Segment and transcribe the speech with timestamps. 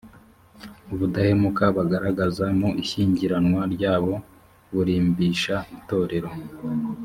[0.93, 4.13] ubudahemuka bagaragaza mu ishyingiranwa ryabo
[4.73, 6.31] burimbisha itorero